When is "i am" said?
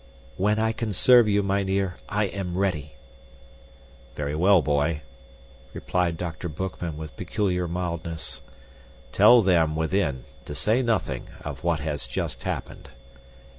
2.09-2.57